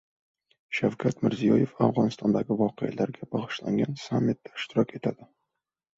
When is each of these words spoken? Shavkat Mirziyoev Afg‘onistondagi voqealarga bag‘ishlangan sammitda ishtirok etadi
Shavkat 0.77 1.19
Mirziyoev 1.25 1.75
Afg‘onistondagi 1.87 2.57
voqealarga 2.63 3.29
bag‘ishlangan 3.37 4.03
sammitda 4.09 4.55
ishtirok 4.61 4.97
etadi 5.03 5.29